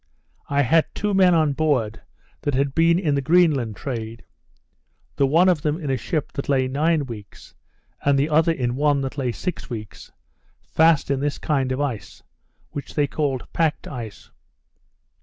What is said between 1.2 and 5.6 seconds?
on board that had been in the Greenland trade; the one